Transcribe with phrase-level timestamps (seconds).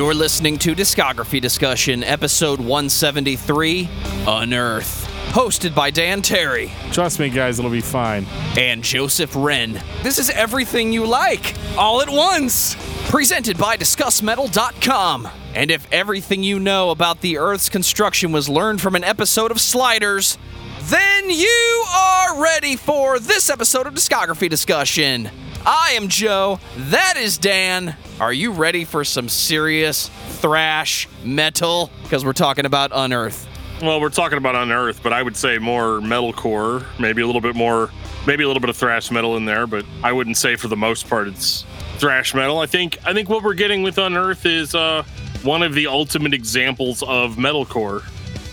[0.00, 3.86] You're listening to Discography Discussion, episode 173
[4.26, 5.06] Unearth.
[5.32, 8.24] Hosted by Dan Terry Trust me, guys, it'll be fine.
[8.56, 9.78] and Joseph Wren.
[10.02, 12.76] This is everything you like, all at once.
[13.10, 15.28] Presented by DiscussMetal.com.
[15.54, 19.60] And if everything you know about the Earth's construction was learned from an episode of
[19.60, 20.38] Sliders,
[20.84, 25.30] then you are ready for this episode of Discography Discussion.
[25.66, 26.58] I am Joe.
[26.76, 27.94] That is Dan.
[28.18, 30.08] Are you ready for some serious
[30.40, 31.90] thrash metal?
[32.02, 33.46] Because we're talking about Unearth.
[33.82, 37.54] Well, we're talking about Unearth, but I would say more metalcore, maybe a little bit
[37.54, 37.90] more,
[38.26, 40.76] maybe a little bit of thrash metal in there, but I wouldn't say for the
[40.76, 41.64] most part it's
[41.98, 42.58] thrash metal.
[42.58, 45.02] I think I think what we're getting with Unearth is uh,
[45.42, 48.02] one of the ultimate examples of metalcore.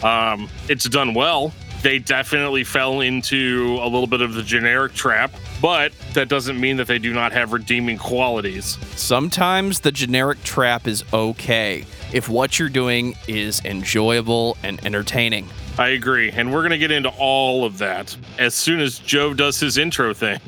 [0.04, 1.54] Um, it's done well.
[1.84, 6.78] They definitely fell into a little bit of the generic trap, but that doesn't mean
[6.78, 8.78] that they do not have redeeming qualities.
[8.96, 15.48] Sometimes the generic trap is okay if what you're doing is enjoyable and entertaining.
[15.78, 19.60] I agree, and we're gonna get into all of that as soon as Joe does
[19.60, 20.40] his intro thing.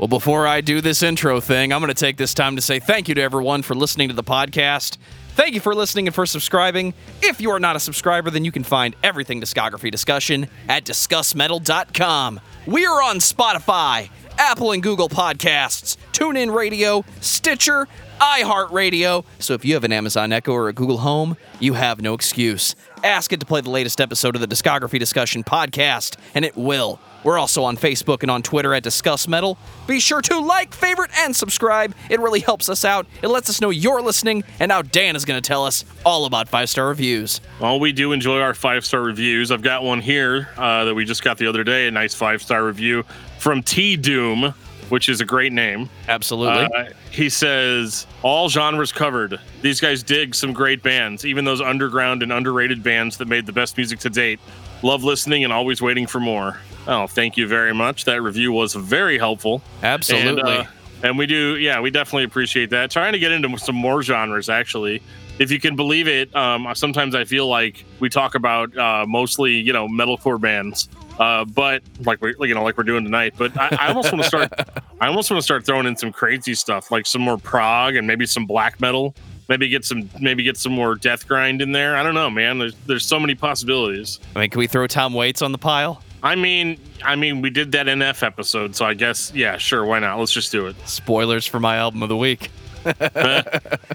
[0.00, 2.78] Well, before I do this intro thing, I'm going to take this time to say
[2.78, 4.96] thank you to everyone for listening to the podcast.
[5.34, 6.94] Thank you for listening and for subscribing.
[7.22, 12.40] If you are not a subscriber, then you can find everything discography discussion at discussmetal.com.
[12.66, 14.08] We are on Spotify,
[14.40, 17.86] Apple and Google Podcasts, TuneIn Radio, Stitcher,
[18.22, 19.26] iHeartRadio.
[19.38, 22.74] So if you have an Amazon Echo or a Google Home, you have no excuse.
[23.04, 27.00] Ask it to play the latest episode of the Discography Discussion podcast, and it will.
[27.22, 29.58] We're also on Facebook and on Twitter at Discuss Metal.
[29.86, 31.94] Be sure to like, favorite, and subscribe.
[32.08, 33.06] It really helps us out.
[33.22, 36.24] It lets us know you're listening, and now Dan is going to tell us all
[36.24, 37.42] about five star reviews.
[37.60, 39.50] Well, we do enjoy our five star reviews.
[39.50, 42.40] I've got one here uh, that we just got the other day, a nice five
[42.40, 43.04] star review
[43.40, 44.54] from T Doom,
[44.90, 45.88] which is a great name.
[46.08, 46.68] Absolutely.
[46.76, 49.40] Uh, he says, All genres covered.
[49.62, 53.52] These guys dig some great bands, even those underground and underrated bands that made the
[53.52, 54.40] best music to date.
[54.82, 56.58] Love listening and always waiting for more.
[56.86, 58.04] Oh, thank you very much.
[58.04, 59.62] That review was very helpful.
[59.82, 60.40] Absolutely.
[60.40, 60.70] And, uh,
[61.02, 62.90] and we do, yeah, we definitely appreciate that.
[62.90, 65.02] Trying to get into some more genres, actually.
[65.38, 69.52] If you can believe it, um, sometimes I feel like we talk about uh, mostly,
[69.52, 70.88] you know, metalcore bands,
[71.20, 73.34] uh, but like we, you know, like we're doing tonight.
[73.36, 74.52] But I, I almost want to start.
[75.00, 78.06] I almost want to start throwing in some crazy stuff, like some more prog and
[78.06, 79.14] maybe some black metal.
[79.48, 81.96] Maybe get some, maybe get some more death grind in there.
[81.96, 82.58] I don't know, man.
[82.58, 84.18] There's there's so many possibilities.
[84.34, 86.02] I mean, can we throw Tom Waits on the pile?
[86.22, 89.98] I mean, I mean, we did that NF episode, so I guess, yeah, sure, why
[90.00, 90.18] not?
[90.18, 90.76] Let's just do it.
[90.86, 92.50] Spoilers for my album of the week.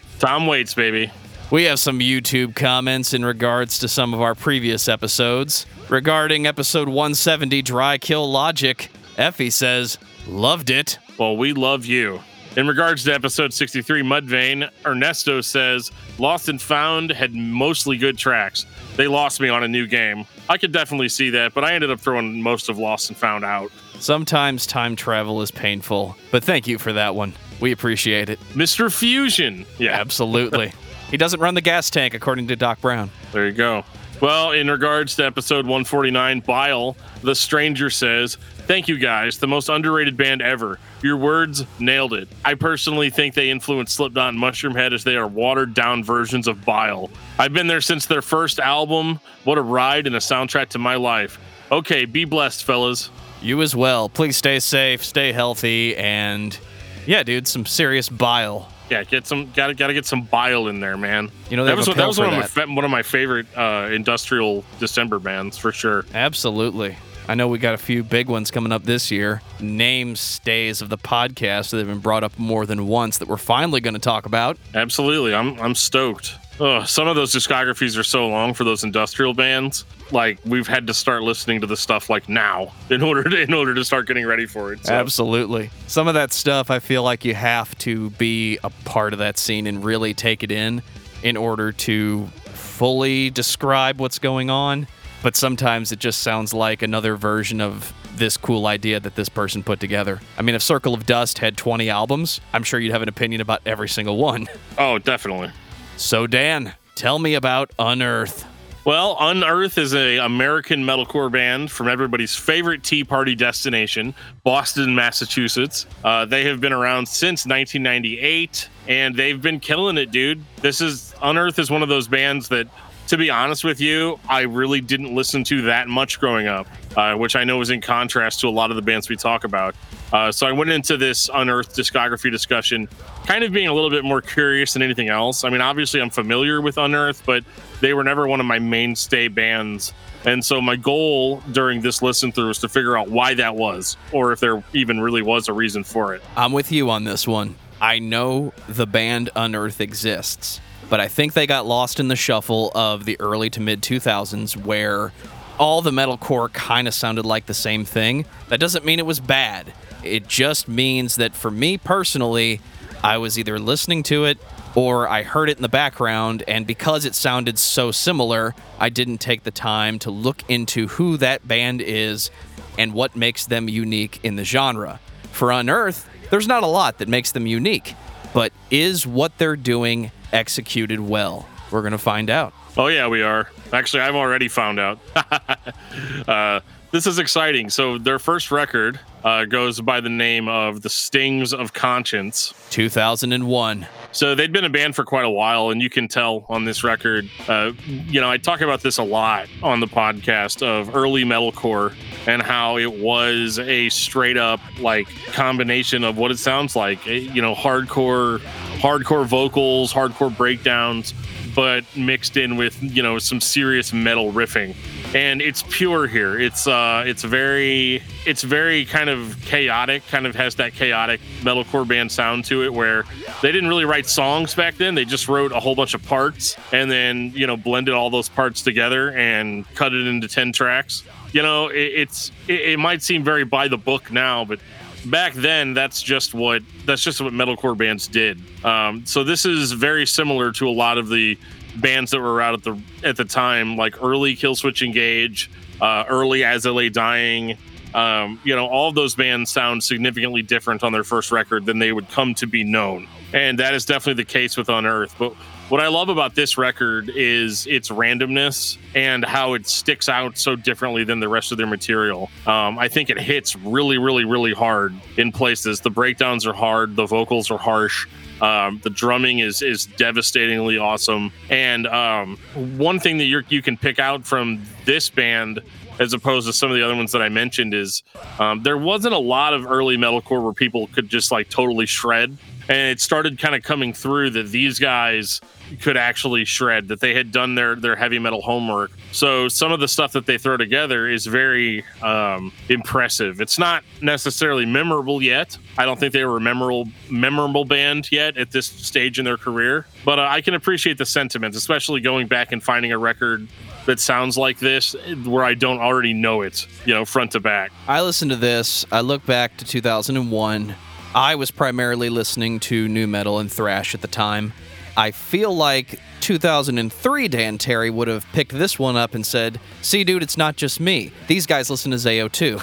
[0.19, 1.11] Tom Waits, baby.
[1.55, 5.65] We have some YouTube comments in regards to some of our previous episodes.
[5.87, 10.99] Regarding episode 170, Dry Kill Logic, Effie says, Loved it.
[11.17, 12.19] Well, we love you.
[12.57, 18.65] In regards to episode 63, Mudvayne, Ernesto says, Lost and Found had mostly good tracks.
[18.97, 20.25] They lost me on a new game.
[20.49, 23.45] I could definitely see that, but I ended up throwing most of Lost and Found
[23.45, 23.71] out.
[23.99, 27.31] Sometimes time travel is painful, but thank you for that one.
[27.61, 28.41] We appreciate it.
[28.55, 28.93] Mr.
[28.93, 29.65] Fusion.
[29.79, 30.73] Yeah, Absolutely.
[31.15, 33.09] he doesn't run the gas tank, according to Doc Brown.
[33.31, 33.85] There you go.
[34.19, 38.35] Well, in regards to episode 149, Bile, the stranger says,
[38.67, 40.77] Thank you guys, the most underrated band ever.
[41.01, 42.27] Your words nailed it.
[42.43, 46.65] I personally think they influenced Slipknot and Mushroomhead as they are watered down versions of
[46.65, 47.09] Bile.
[47.39, 49.21] I've been there since their first album.
[49.45, 51.39] What a ride and a soundtrack to my life.
[51.71, 53.09] Okay, be blessed, fellas.
[53.41, 54.09] You as well.
[54.09, 56.59] Please stay safe, stay healthy, and
[57.05, 58.69] yeah, dude, some serious bile.
[58.89, 61.31] Yeah, get some gotta gotta get some bile in there, man.
[61.49, 64.63] You know, that was that was one of, my, one of my favorite uh, industrial
[64.79, 66.05] December bands for sure.
[66.13, 66.95] Absolutely.
[67.27, 69.41] I know we got a few big ones coming up this year.
[69.59, 73.37] Name stays of the podcast that have been brought up more than once that we're
[73.37, 74.57] finally going to talk about.
[74.75, 76.35] Absolutely, I'm I'm stoked.
[76.59, 79.85] Ugh, some of those discographies are so long for those industrial bands.
[80.11, 83.53] Like we've had to start listening to the stuff like now in order to, in
[83.53, 84.85] order to start getting ready for it.
[84.85, 85.69] So, Absolutely.
[85.87, 89.37] Some of that stuff, I feel like you have to be a part of that
[89.37, 90.81] scene and really take it in
[91.23, 94.87] in order to fully describe what's going on.
[95.23, 99.63] But sometimes it just sounds like another version of this cool idea that this person
[99.63, 100.21] put together.
[100.37, 103.41] I mean, if Circle of Dust had 20 albums, I'm sure you'd have an opinion
[103.41, 104.47] about every single one.
[104.77, 105.51] Oh, definitely.
[105.97, 108.45] So, Dan, tell me about Unearth.
[108.85, 114.13] Well, Unearth is a American metalcore band from everybody's favorite Tea Party destination,
[114.43, 115.87] Boston, Massachusetts.
[116.03, 120.43] Uh, they have been around since 1998, and they've been killing it, dude.
[120.57, 122.67] This is Unearth is one of those bands that,
[123.07, 127.15] to be honest with you, I really didn't listen to that much growing up, uh,
[127.15, 129.75] which I know is in contrast to a lot of the bands we talk about.
[130.11, 132.87] Uh, so I went into this Unearthed discography discussion
[133.25, 135.43] kind of being a little bit more curious than anything else.
[135.43, 137.43] I mean, obviously, I'm familiar with Unearthed, but
[137.81, 139.93] they were never one of my mainstay bands.
[140.25, 143.97] And so my goal during this listen through was to figure out why that was,
[144.11, 146.23] or if there even really was a reason for it.
[146.35, 147.55] I'm with you on this one.
[147.81, 152.71] I know the band Unearth exists, but I think they got lost in the shuffle
[152.75, 155.11] of the early to mid 2000s where
[155.57, 158.25] all the metalcore kind of sounded like the same thing.
[158.49, 159.73] That doesn't mean it was bad.
[160.03, 162.61] It just means that for me personally,
[163.03, 164.37] I was either listening to it
[164.75, 169.19] or I heard it in the background, and because it sounded so similar, I didn't
[169.19, 172.29] take the time to look into who that band is
[172.77, 174.99] and what makes them unique in the genre.
[175.31, 177.95] For Unearth, there's not a lot that makes them unique,
[178.33, 181.47] but is what they're doing executed well?
[181.71, 182.53] We're going to find out.
[182.77, 183.49] Oh, yeah, we are.
[183.73, 184.99] Actually, I've already found out.
[186.27, 186.59] uh,
[186.91, 187.69] this is exciting.
[187.69, 192.53] So, their first record uh, goes by the name of The Stings of Conscience.
[192.69, 193.87] 2001.
[194.11, 196.83] So they'd been a band for quite a while, and you can tell on this
[196.83, 197.27] record.
[197.47, 201.95] Uh, you know, I talk about this a lot on the podcast of early metalcore
[202.27, 207.05] and how it was a straight up like combination of what it sounds like.
[207.07, 208.37] Eh, you know, hardcore,
[208.77, 211.15] hardcore vocals, hardcore breakdowns,
[211.55, 214.75] but mixed in with you know some serious metal riffing
[215.15, 216.37] and it's pure here.
[216.37, 220.05] It's uh, it's very, it's very kind of chaotic.
[220.07, 223.05] Kind of has that chaotic metalcore band sound to it, where
[223.41, 224.93] they didn't really write songs back then.
[224.93, 228.27] They just wrote a whole bunch of parts and then you know blended all those
[228.27, 231.03] parts together and cut it into ten tracks.
[231.31, 234.59] You know, it, it's it, it might seem very by the book now, but
[235.05, 239.71] back then that's just what that's just what metalcore bands did um, so this is
[239.71, 241.37] very similar to a lot of the
[241.75, 245.49] bands that were out at the at the time, like early Killswitch Engage,
[245.81, 247.57] uh, early As I Dying.
[247.93, 251.93] Um, you know, all those bands sound significantly different on their first record than they
[251.93, 255.15] would come to be known, and that is definitely the case with Unearth.
[255.17, 255.33] But
[255.69, 260.55] what I love about this record is its randomness and how it sticks out so
[260.55, 262.29] differently than the rest of their material.
[262.45, 265.79] Um, I think it hits really, really, really hard in places.
[265.79, 268.07] The breakdowns are hard, the vocals are harsh.
[268.41, 272.37] Um, the drumming is is devastatingly awesome, and um,
[272.77, 275.61] one thing that you you can pick out from this band
[275.99, 278.03] as opposed to some of the other ones that I mentioned is
[278.39, 282.37] um, there wasn't a lot of early metalcore where people could just like totally shred,
[282.67, 285.41] and it started kind of coming through that these guys
[285.81, 289.79] could actually shred that they had done their their heavy metal homework so some of
[289.79, 295.57] the stuff that they throw together is very um, impressive it's not necessarily memorable yet
[295.77, 299.37] i don't think they were a memorable memorable band yet at this stage in their
[299.37, 303.47] career but uh, i can appreciate the sentiment especially going back and finding a record
[303.85, 304.95] that sounds like this
[305.25, 307.71] where I don't already know it, you know, front to back.
[307.87, 308.85] I listened to this.
[308.91, 310.75] I look back to 2001.
[311.15, 314.51] I was primarily listening to nu metal and thrash at the time.
[314.97, 320.03] I feel like 2003 Dan Terry would have picked this one up and said, "See,
[320.03, 321.13] dude, it's not just me.
[321.27, 322.59] These guys listen to Zao too."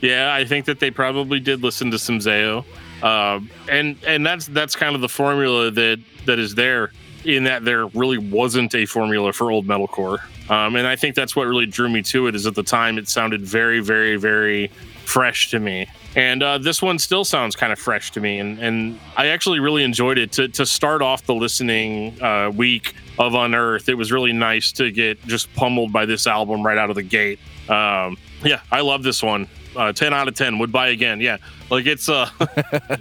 [0.00, 2.64] yeah, I think that they probably did listen to some Zao,
[3.02, 6.92] uh, and and that's that's kind of the formula that that is there.
[7.24, 10.18] In that there really wasn't a formula for old metalcore,
[10.48, 12.36] um, and I think that's what really drew me to it.
[12.36, 14.68] Is at the time it sounded very, very, very
[15.04, 18.58] fresh to me and uh, this one still sounds kind of fresh to me and,
[18.58, 20.32] and i actually really enjoyed it.
[20.32, 24.90] To, to start off the listening uh, week of unearth it was really nice to
[24.90, 27.38] get just pummeled by this album right out of the gate.
[27.68, 29.48] Um, yeah i love this one.
[29.74, 31.38] Uh, 10 out of 10 would buy again yeah.
[31.70, 32.28] Like it's uh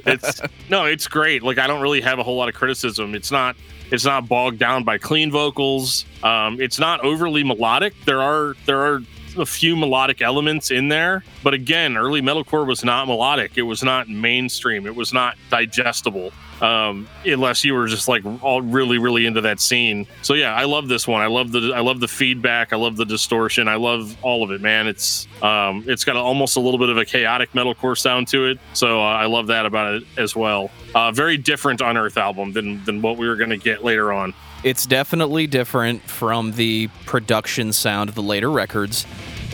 [0.06, 1.44] it's no it's great.
[1.44, 3.15] Like i don't really have a whole lot of criticism.
[3.15, 3.56] It's not
[3.91, 6.06] it's not bogged down by clean vocals.
[6.24, 7.94] Um, it's not overly melodic.
[8.06, 9.01] There are there are
[9.38, 13.57] a few melodic elements in there, but again, early metalcore was not melodic.
[13.57, 14.85] It was not mainstream.
[14.85, 16.31] It was not digestible.
[16.61, 20.05] Um, unless you were just like all really, really into that scene.
[20.21, 21.21] So yeah, I love this one.
[21.21, 22.71] I love the I love the feedback.
[22.71, 23.67] I love the distortion.
[23.67, 24.88] I love all of it, man.
[24.88, 28.45] It's um, it's got a, almost a little bit of a chaotic metalcore sound to
[28.45, 28.59] it.
[28.73, 30.69] So uh, I love that about it as well.
[30.93, 34.31] Uh, very different Unearth album than than what we were going to get later on.
[34.63, 39.06] It's definitely different from the production sound of the later records.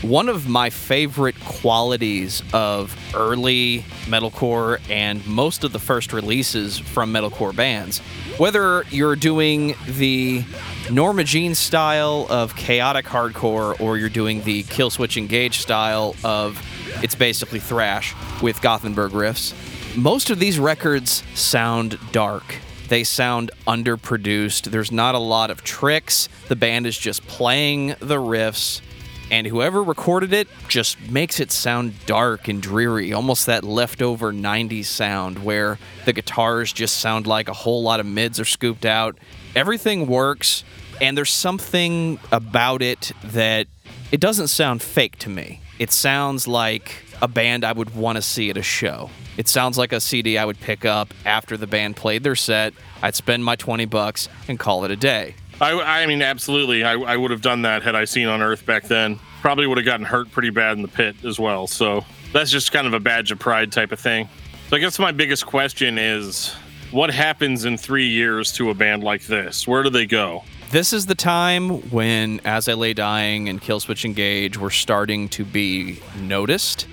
[0.01, 7.13] One of my favorite qualities of early metalcore and most of the first releases from
[7.13, 7.99] metalcore bands,
[8.37, 10.43] whether you're doing the
[10.91, 16.61] Norma Jean style of chaotic hardcore or you're doing the Killswitch Engage style of
[17.01, 19.53] it's basically thrash with Gothenburg riffs,
[19.95, 22.43] most of these records sound dark
[22.89, 24.71] they sound underproduced.
[24.71, 26.29] There's not a lot of tricks.
[26.47, 28.81] The band is just playing the riffs.
[29.29, 34.85] and whoever recorded it just makes it sound dark and dreary, almost that leftover 90s
[34.85, 39.17] sound where the guitars just sound like a whole lot of mids are scooped out.
[39.55, 40.63] Everything works,
[41.01, 43.67] and there's something about it that
[44.11, 45.59] it doesn't sound fake to me.
[45.77, 49.09] It sounds like a band I would want to see at a show.
[49.37, 52.73] It sounds like a CD I would pick up after the band played their set.
[53.01, 55.35] I'd spend my 20 bucks and call it a day.
[55.61, 56.83] I, I mean, absolutely.
[56.83, 59.19] I, I would have done that had I seen Unearth back then.
[59.41, 61.67] Probably would have gotten hurt pretty bad in the pit as well.
[61.67, 62.03] So
[62.33, 64.27] that's just kind of a badge of pride type of thing.
[64.69, 66.53] So I guess my biggest question is
[66.91, 69.67] what happens in three years to a band like this?
[69.67, 70.43] Where do they go?
[70.71, 75.45] This is the time when As I Lay Dying and Killswitch Engage were starting to
[75.45, 76.87] be noticed.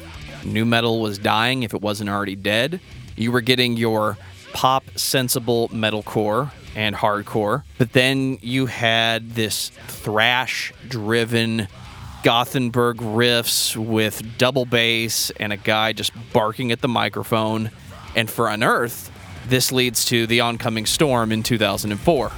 [0.44, 2.80] Nu metal was dying if it wasn't already dead.
[3.16, 4.18] You were getting your
[4.52, 11.68] pop sensible metalcore and hardcore, but then you had this thrash driven
[12.22, 17.70] Gothenburg riffs with double bass and a guy just barking at the microphone.
[18.16, 19.10] And for Unearth,
[19.46, 22.32] this leads to the oncoming storm in 2004.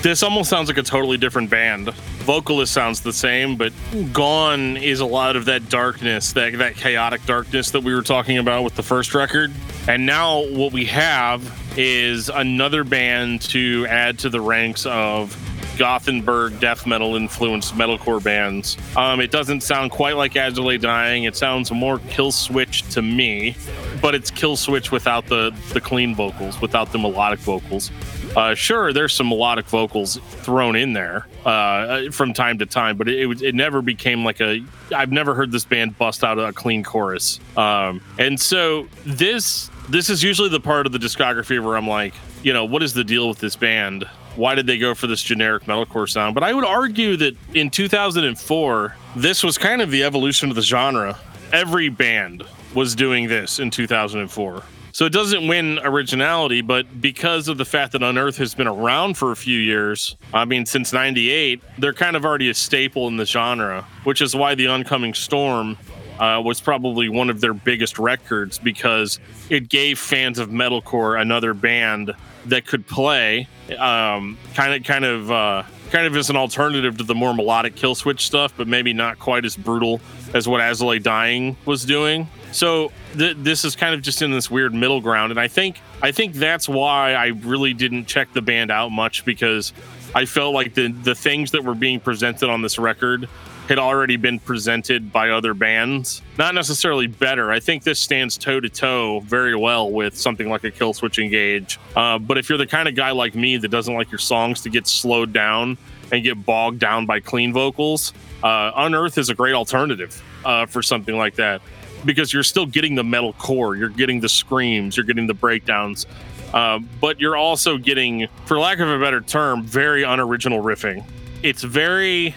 [0.00, 1.92] This almost sounds like a totally different band.
[2.20, 3.72] Vocalist sounds the same, but
[4.12, 8.38] gone is a lot of that darkness, that that chaotic darkness that we were talking
[8.38, 9.52] about with the first record.
[9.88, 11.42] And now what we have
[11.76, 15.36] is another band to add to the ranks of
[15.78, 18.76] Gothenburg death metal influenced metalcore bands.
[18.96, 21.24] Um, it doesn't sound quite like Lay Dying.
[21.24, 23.56] It sounds more Killswitch to me,
[24.02, 27.90] but it's Killswitch without the the clean vocals, without the melodic vocals.
[28.36, 33.08] Uh, sure, there's some melodic vocals thrown in there uh, from time to time, but
[33.08, 34.62] it, it, it never became like a.
[34.94, 40.10] I've never heard this band bust out a clean chorus, um, and so this this
[40.10, 43.04] is usually the part of the discography where I'm like, you know, what is the
[43.04, 44.04] deal with this band?
[44.36, 46.34] Why did they go for this generic metalcore sound?
[46.34, 50.62] But I would argue that in 2004, this was kind of the evolution of the
[50.62, 51.18] genre.
[51.52, 52.44] Every band
[52.74, 54.62] was doing this in 2004.
[54.98, 59.16] So it doesn't win originality, but because of the fact that Unearth has been around
[59.16, 63.16] for a few years, I mean, since 98, they're kind of already a staple in
[63.16, 65.78] the genre, which is why The Oncoming Storm
[66.18, 71.54] uh, was probably one of their biggest records because it gave fans of metalcore another
[71.54, 72.12] band
[72.46, 73.46] that could play
[73.78, 77.76] um, kind of kind of uh, kind of as an alternative to the more melodic
[77.76, 80.00] Killswitch stuff, but maybe not quite as brutal
[80.34, 82.28] as what Lay Dying was doing.
[82.52, 85.80] So th- this is kind of just in this weird middle ground, and I think
[86.02, 89.72] I think that's why I really didn't check the band out much because
[90.14, 93.28] I felt like the the things that were being presented on this record
[93.68, 96.22] had already been presented by other bands.
[96.38, 97.52] Not necessarily better.
[97.52, 101.78] I think this stands toe to toe very well with something like a Killswitch Engage.
[101.94, 104.62] Uh, but if you're the kind of guy like me that doesn't like your songs
[104.62, 105.76] to get slowed down
[106.10, 110.82] and get bogged down by clean vocals, uh, Unearth is a great alternative uh, for
[110.82, 111.60] something like that
[112.04, 116.06] because you're still getting the metal core, you're getting the screams, you're getting the breakdowns.
[116.54, 121.04] Uh, but you're also getting, for lack of a better term, very unoriginal riffing.
[121.42, 122.34] It's very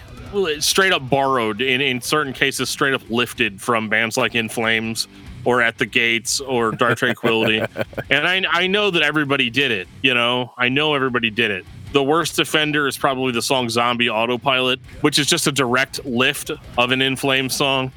[0.58, 5.06] straight up borrowed in, in certain cases straight up lifted from bands like in flames
[5.44, 7.58] or at the gates or dark tranquillity
[8.10, 11.66] and I, I know that everybody did it you know i know everybody did it
[11.92, 16.50] the worst offender is probably the song zombie autopilot which is just a direct lift
[16.78, 17.92] of an in flames song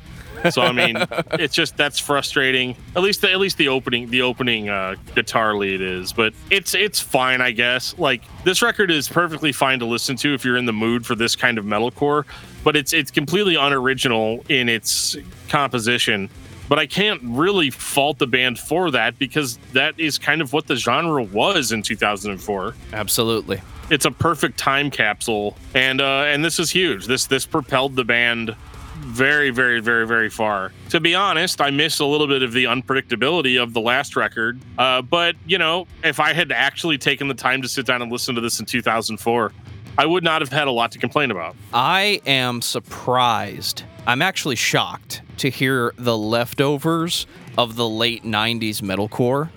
[0.52, 0.98] so I mean,
[1.34, 2.75] it's just that's frustrating.
[2.96, 6.74] At least the, at least the opening the opening uh, guitar lead is, but it's
[6.74, 7.98] it's fine, I guess.
[7.98, 11.16] Like this record is perfectly fine to listen to if you're in the mood for
[11.16, 12.25] this kind of metalcore,
[12.64, 15.16] but it's it's completely unoriginal in its
[15.50, 16.30] composition.
[16.68, 20.66] But I can't really fault the band for that because that is kind of what
[20.66, 22.74] the genre was in 2004.
[22.92, 27.96] Absolutely it's a perfect time capsule and uh and this is huge this this propelled
[27.96, 28.56] the band
[28.96, 30.72] very, very, very, very far.
[30.89, 34.60] To be honest, I miss a little bit of the unpredictability of the last record.
[34.77, 38.12] Uh, but, you know, if I had actually taken the time to sit down and
[38.12, 39.51] listen to this in 2004,
[39.98, 41.56] I would not have had a lot to complain about.
[41.74, 43.84] I am surprised.
[44.08, 47.27] I'm actually shocked to hear the leftovers
[47.58, 49.50] of the late 90s metalcore.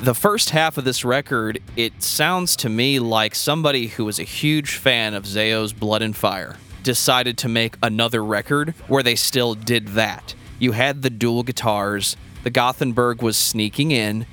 [0.00, 4.24] The first half of this record, it sounds to me like somebody who was a
[4.24, 9.54] huge fan of Zao's Blood and Fire decided to make another record where they still
[9.54, 10.34] did that.
[10.58, 14.26] You had the dual guitars, the Gothenburg was sneaking in,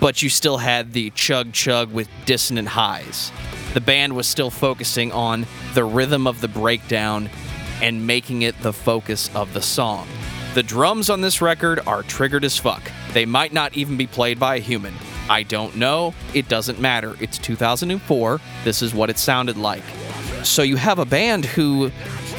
[0.00, 3.30] but you still had the chug chug with dissonant highs.
[3.74, 7.28] The band was still focusing on the rhythm of the breakdown
[7.82, 10.08] and making it the focus of the song.
[10.54, 12.82] The drums on this record are triggered as fuck.
[13.14, 14.92] They might not even be played by a human.
[15.30, 16.14] I don't know.
[16.34, 17.16] It doesn't matter.
[17.20, 18.40] It's 2004.
[18.64, 19.84] This is what it sounded like.
[20.42, 21.92] So you have a band who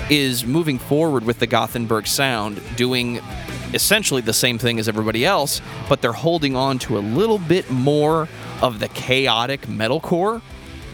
[0.10, 3.22] is moving forward with the Gothenburg sound, doing
[3.74, 7.72] essentially the same thing as everybody else, but they're holding on to a little bit
[7.72, 8.28] more
[8.62, 10.42] of the chaotic metalcore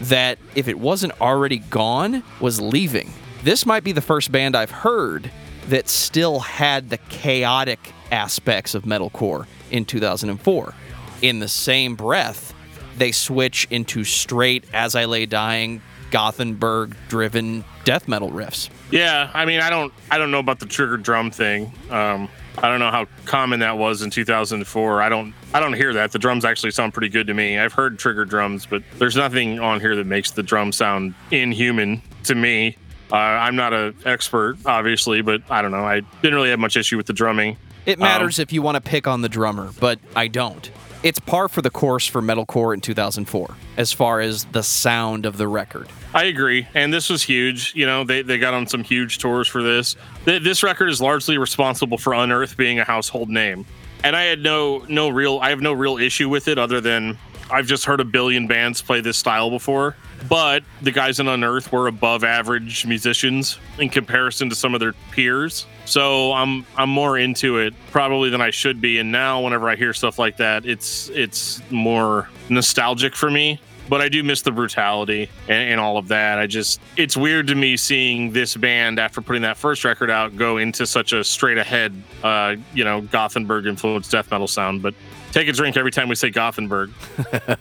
[0.02, 3.12] that, if it wasn't already gone, was leaving.
[3.44, 5.32] This might be the first band I've heard
[5.68, 10.74] that still had the chaotic aspects of metalcore in 2004.
[11.22, 12.54] In the same breath,
[12.98, 18.70] they switch into straight As I Lay Dying, Gothenburg driven death metal riffs.
[18.92, 21.72] Yeah, I mean, I don't, I don't know about the trigger drum thing.
[21.90, 25.02] Um, I don't know how common that was in 2004.
[25.02, 26.12] I don't, I don't hear that.
[26.12, 27.58] The drums actually sound pretty good to me.
[27.58, 32.02] I've heard trigger drums, but there's nothing on here that makes the drum sound inhuman
[32.26, 32.76] to me.
[33.12, 35.86] Uh, I'm not an expert, obviously, but I don't know.
[35.86, 37.58] I didn't really have much issue with the drumming.
[37.86, 40.70] It matters um, if you want to pick on the drummer, but I don't.
[41.04, 45.38] It's par for the course for metalcore in 2004 as far as the sound of
[45.38, 45.90] the record.
[46.14, 47.74] I agree, and this was huge.
[47.74, 49.96] You know, they, they got on some huge tours for this.
[50.26, 53.66] This record is largely responsible for Unearth being a household name,
[54.04, 57.18] and I had no no real I have no real issue with it other than
[57.50, 59.96] I've just heard a billion bands play this style before.
[60.30, 64.94] But the guys in Unearth were above average musicians in comparison to some of their
[65.12, 65.66] peers.
[65.92, 69.00] So I'm I'm more into it probably than I should be.
[69.00, 74.00] And now whenever I hear stuff like that, it's it's more nostalgic for me but
[74.00, 76.40] I do miss the brutality and, and, all of that.
[76.40, 80.38] I just, it's weird to me seeing this band after putting that first record out
[80.38, 84.82] go into such a straight ahead, uh, you know, Gothenburg influenced death metal sound.
[84.82, 84.94] But
[85.34, 86.94] take a drink every time we say Gothenburg.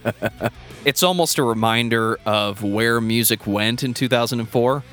[0.84, 4.84] it's almost a reminder of where music went in 2004.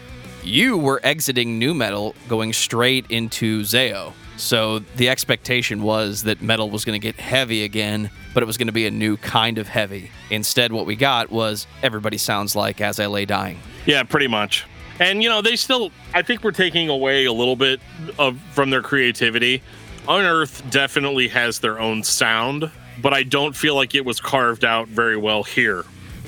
[0.48, 4.14] You were exiting nu metal, going straight into Zao.
[4.38, 8.56] So the expectation was that metal was going to get heavy again, but it was
[8.56, 10.10] going to be a new kind of heavy.
[10.30, 13.60] Instead, what we got was everybody sounds like As I Lay Dying.
[13.86, 14.66] Yeah, pretty much.
[15.02, 17.82] And you know, they still I think we're taking away a little bit
[18.18, 19.62] of from their creativity.
[20.08, 22.72] Unearth definitely has their own sound,
[23.02, 25.84] but I don't feel like it was carved out very well here.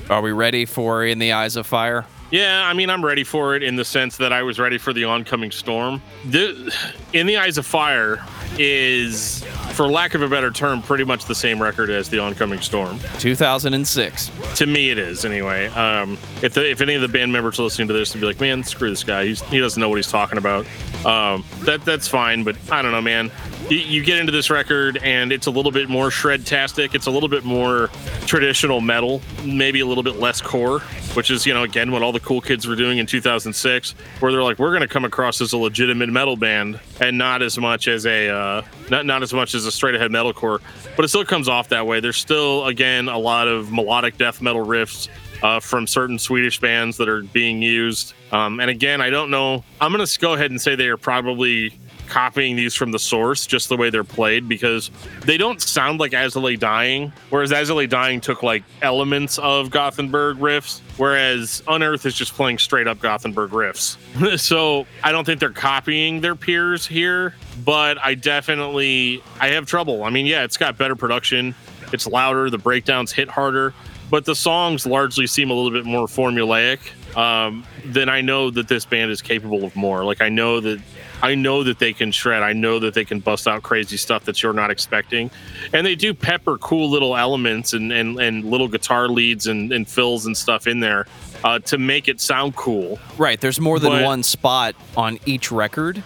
[0.10, 2.06] Are we ready for In the Eyes of Fire?
[2.32, 4.94] Yeah, I mean, I'm ready for it in the sense that I was ready for
[4.94, 6.02] the oncoming storm.
[6.26, 6.76] The,
[7.14, 8.24] in the Eyes of Fire
[8.60, 12.62] is, for lack of a better term, pretty much the same record as the oncoming
[12.62, 13.00] storm.
[13.18, 14.32] 2006.
[14.58, 15.68] To me, it is anyway.
[15.70, 18.26] Um, if the, if any of the band members are listening to this, to be
[18.28, 19.26] like, man, screw this guy.
[19.26, 20.68] He's, he doesn't know what he's talking about.
[21.06, 23.32] Um, that that's fine, but I don't know, man
[23.70, 26.96] you get into this record and it's a little bit more shred-tastic.
[26.96, 27.90] It's a little bit more
[28.26, 30.80] traditional metal, maybe a little bit less core,
[31.14, 34.32] which is, you know, again, what all the cool kids were doing in 2006, where
[34.32, 37.58] they're like, we're going to come across as a legitimate metal band and not as
[37.58, 40.60] much as a, uh, not, not as much as a straight ahead metalcore,
[40.96, 42.00] but it still comes off that way.
[42.00, 45.10] There's still, again, a lot of melodic death metal riffs
[45.44, 48.14] uh, from certain Swedish bands that are being used.
[48.32, 49.64] Um, and again, I don't know.
[49.80, 51.80] I'm going to go ahead and say they are probably
[52.10, 54.92] copying these from the source, just the way they're played, because
[55.22, 57.14] they don't sound like Lay Dying.
[57.30, 62.88] Whereas Lay Dying took like elements of Gothenburg riffs, whereas Unearth is just playing straight
[62.88, 63.98] up Gothenburg riffs.
[64.40, 70.04] so I don't think they're copying their peers here, but I definitely I have trouble.
[70.04, 71.56] I mean, yeah, it's got better production,
[71.94, 73.74] it's louder, the breakdowns hit harder,
[74.10, 76.80] but the songs largely seem a little bit more formulaic.
[77.16, 80.04] Um, then I know that this band is capable of more.
[80.04, 80.80] Like I know that
[81.22, 82.44] I know that they can shred.
[82.44, 85.30] I know that they can bust out crazy stuff that you're not expecting.
[85.74, 89.88] And they do pepper cool little elements and, and, and little guitar leads and, and
[89.88, 91.08] fills and stuff in there
[91.44, 93.00] uh, to make it sound cool.
[93.18, 93.40] Right.
[93.40, 95.98] There's more than but, one spot on each record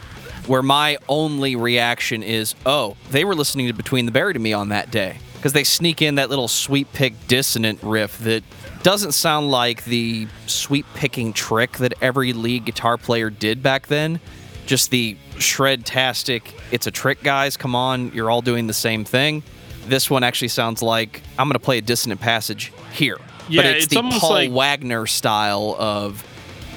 [0.48, 4.54] where my only reaction is, oh, they were listening to Between the Buried and Me
[4.54, 5.18] on that day.
[5.36, 8.44] Because they sneak in that little sweep pick dissonant riff that
[8.82, 14.22] doesn't sound like the sweep picking trick that every lead guitar player did back then
[14.66, 17.58] just the shred tastic it's a trick guys.
[17.58, 19.44] Come on you're all doing the same thing.
[19.88, 23.18] This one actually sounds like i'm going to play a dissonant passage here.
[23.50, 26.26] Yeah, but it's, it's the paul like, wagner style of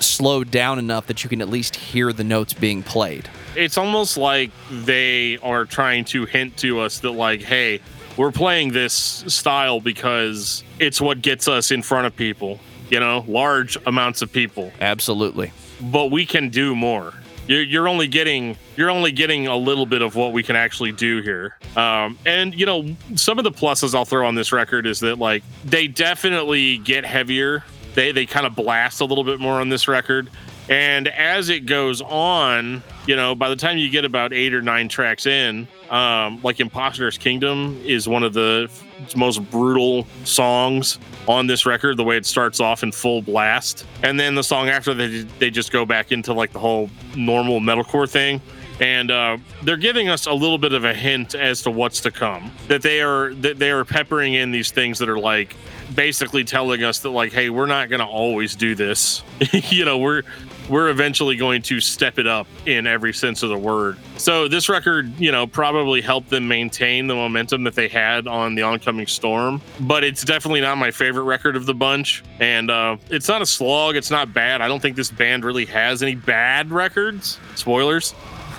[0.01, 3.31] slowed down enough that you can at least hear the notes being played.
[3.55, 7.81] It's almost like they are trying to hint to us that like hey
[8.17, 13.25] we're playing this style because it's what gets us in front of people you know
[13.27, 14.73] large amounts of people.
[14.81, 15.53] Absolutely.
[15.81, 17.13] But we can do more
[17.47, 20.93] you're, you're only getting you're only getting a little bit of what we can actually
[20.93, 21.57] do here.
[21.77, 25.19] Um, and you know, some of the pluses I'll throw on this record is that
[25.19, 27.65] like they definitely get heavier.
[27.95, 30.29] They they kind of blast a little bit more on this record.
[30.69, 34.63] And as it goes on, you know, by the time you get about eight or
[34.63, 38.69] nine tracks in, um, like Imposter's Kingdom is one of the
[39.15, 40.99] most brutal songs
[41.29, 41.97] on this record.
[41.97, 45.51] The way it starts off in full blast, and then the song after that, they
[45.51, 48.41] just go back into like the whole normal metalcore thing.
[48.79, 52.11] And uh, they're giving us a little bit of a hint as to what's to
[52.11, 52.53] come.
[52.69, 55.57] That they are that they are peppering in these things that are like
[55.95, 59.23] basically telling us that like, hey, we're not going to always do this.
[59.71, 60.23] you know, we're
[60.69, 63.99] we're eventually going to step it up in every sense of the word.
[64.17, 68.55] So this record, you know, probably helped them maintain the momentum that they had on
[68.55, 69.61] the oncoming storm.
[69.81, 73.47] But it's definitely not my favorite record of the bunch, and uh, it's not a
[73.47, 73.97] slog.
[73.97, 74.61] It's not bad.
[74.61, 77.39] I don't think this band really has any bad records.
[77.55, 78.15] Spoilers.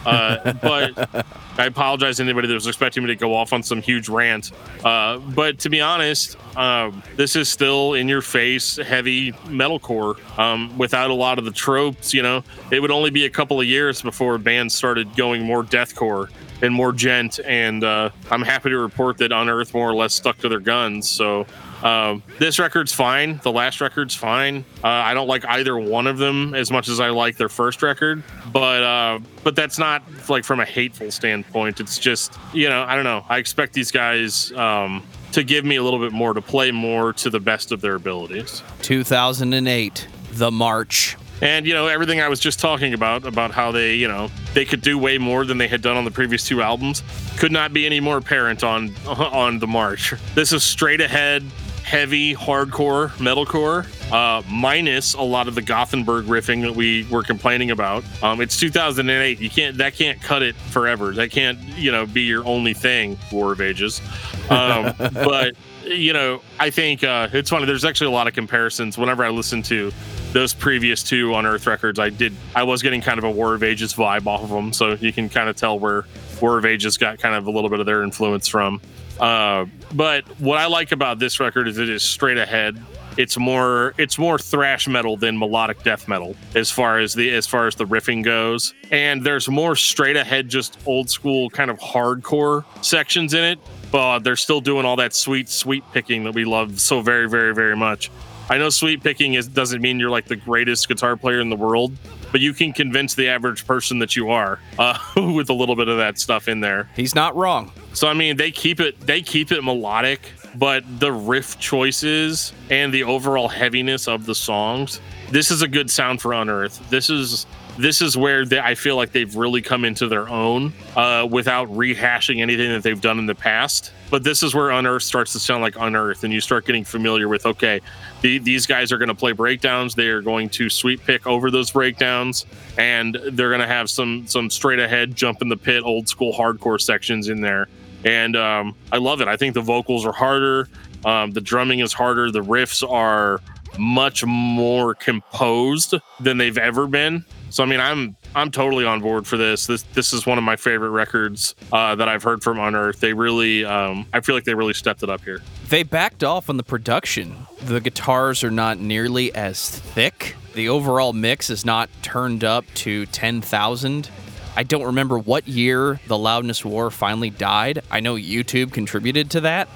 [0.08, 1.26] Uh, but
[1.58, 4.52] I apologize to anybody that was expecting me to go off on some huge rant.
[4.84, 10.78] Uh, but to be honest, um, this is still in your face, heavy metalcore um,
[10.78, 12.14] without a lot of the tropes.
[12.14, 15.64] You know, it would only be a couple of years before bands started going more
[15.64, 16.30] deathcore
[16.62, 17.40] and more djent.
[17.46, 21.10] And uh, I'm happy to report that Unearth more or less stuck to their guns.
[21.10, 21.46] So
[21.84, 23.40] um, this record's fine.
[23.44, 24.66] The last record's fine.
[24.84, 27.84] Uh, I don't like either one of them as much as I like their first
[27.84, 31.80] record, but uh, but that's not like from a hateful standpoint.
[31.80, 33.26] It's just you know I don't know.
[33.30, 37.14] I expect these guys um, to give me a little bit more to play more
[37.14, 38.64] to the best of their abilities.
[38.82, 41.18] 2008, The March.
[41.40, 44.66] And you know everything I was just talking about about how they you know they
[44.66, 47.04] could do way more than they had done on the previous two albums
[47.38, 50.16] could not be any more apparent on on the March.
[50.34, 51.44] This is straight ahead
[51.88, 57.72] heavy hardcore metalcore, uh, minus a lot of the Gothenburg riffing that we were complaining
[57.72, 58.04] about.
[58.22, 59.40] Um, it's 2008.
[59.40, 61.14] You can't that can't cut it forever.
[61.14, 63.18] That can't you know be your only thing.
[63.32, 64.02] War of Ages,
[64.50, 67.66] um, but you know I think uh, it's funny.
[67.66, 69.94] There's actually a lot of comparisons whenever I listen to
[70.34, 72.00] those previous two Unearth records.
[72.00, 74.74] I did I was getting kind of a War of Ages vibe off of them,
[74.74, 76.04] so you can kind of tell where
[76.42, 78.82] War of Ages got kind of a little bit of their influence from.
[79.20, 82.82] Uh, but what I like about this record is it is straight ahead.
[83.18, 87.48] It's more it's more thrash metal than melodic death metal as far as the as
[87.48, 88.76] far as the riffing goes.
[88.92, 93.60] And there's more straight ahead, just old school kind of hardcore sections in it.
[93.92, 97.56] But they're still doing all that sweet sweep picking that we love so very very
[97.56, 98.12] very much.
[98.50, 101.56] I know sweep picking is doesn't mean you're like the greatest guitar player in the
[101.56, 101.98] world,
[102.32, 104.98] but you can convince the average person that you are uh,
[105.34, 106.90] with a little bit of that stuff in there.
[106.96, 107.72] He's not wrong.
[107.94, 112.94] So I mean, they keep it they keep it melodic, but the riff choices and
[112.94, 115.02] the overall heaviness of the songs.
[115.32, 116.90] This is a good sound for Unearth.
[116.90, 117.46] This is
[117.78, 121.68] this is where they, I feel like they've really come into their own uh, without
[121.70, 123.92] rehashing anything that they've done in the past.
[124.10, 127.28] But this is where Unearth starts to sound like Unearth, and you start getting familiar
[127.28, 127.82] with okay,
[128.22, 129.96] the, these guys are going to play breakdowns.
[129.96, 132.46] They are going to sweep pick over those breakdowns,
[132.78, 136.34] and they're going to have some some straight ahead jump in the pit, old school
[136.34, 137.68] hardcore sections in there.
[138.06, 139.28] And um, I love it.
[139.28, 140.68] I think the vocals are harder,
[141.06, 143.40] um, the drumming is harder, the riffs are
[143.78, 147.24] much more composed than they've ever been.
[147.50, 149.68] So I mean, I'm I'm totally on board for this.
[149.68, 153.00] This this is one of my favorite records uh, that I've heard from Unearth.
[153.00, 155.42] They really, um, I feel like they really stepped it up here.
[155.70, 157.48] They backed off on the production.
[157.64, 160.36] The guitars are not nearly as thick.
[160.54, 164.10] The overall mix is not turned up to ten thousand.
[164.56, 167.84] I don't remember what year the Loudness War finally died.
[167.92, 169.68] I know YouTube contributed to that,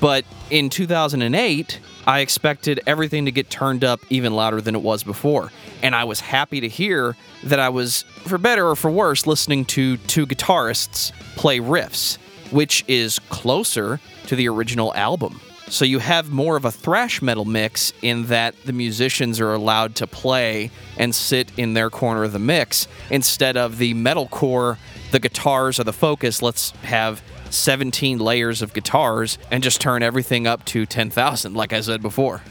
[0.00, 5.04] but in 2008, I expected everything to get turned up even louder than it was
[5.04, 5.52] before.
[5.82, 9.64] And I was happy to hear that I was, for better or for worse, listening
[9.66, 12.16] to two guitarists play riffs,
[12.50, 15.40] which is closer to the original album.
[15.68, 19.94] So you have more of a thrash metal mix in that the musicians are allowed
[19.96, 24.76] to play and sit in their corner of the mix instead of the metalcore,
[25.10, 26.42] the guitars are the focus.
[26.42, 31.80] Let's have 17 layers of guitars and just turn everything up to 10,000, like I
[31.80, 32.42] said before.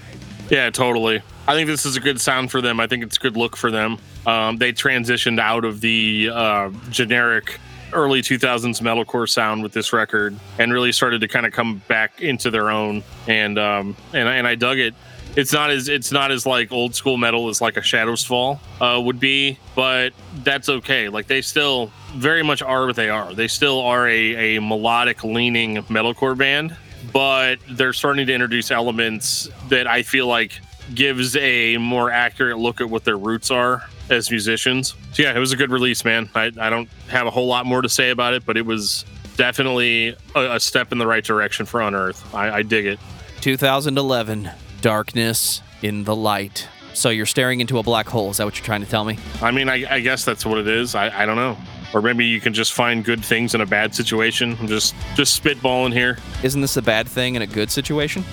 [0.53, 1.23] Yeah, totally.
[1.47, 2.79] I think this is a good sound for them.
[2.79, 3.97] I think it's a good look for them.
[4.27, 7.59] Um, they transitioned out of the uh, generic
[7.91, 12.21] early 2000s metalcore sound with this record and really started to kind of come back
[12.21, 14.95] into their own and um and, and i dug it
[15.35, 18.59] it's not as it's not as like old school metal as like a shadows fall
[18.81, 23.31] uh, would be but that's okay like they still very much are what they are
[23.35, 26.75] they still are a, a melodic leaning metalcore band
[27.13, 30.59] but they're starting to introduce elements that i feel like
[30.93, 34.95] gives a more accurate look at what their roots are as musicians.
[35.13, 36.29] So yeah, it was a good release, man.
[36.35, 39.05] I, I don't have a whole lot more to say about it, but it was
[39.37, 42.33] definitely a, a step in the right direction for Unearth.
[42.33, 42.99] I, I dig it.
[43.41, 44.49] 2011,
[44.81, 46.67] Darkness in the Light.
[46.93, 48.29] So you're staring into a black hole.
[48.29, 49.17] Is that what you're trying to tell me?
[49.41, 50.95] I mean, I, I guess that's what it is.
[50.95, 51.57] I, I don't know.
[51.93, 54.57] Or maybe you can just find good things in a bad situation.
[54.59, 56.17] I'm just just spitballing here.
[56.41, 58.23] Isn't this a bad thing in a good situation?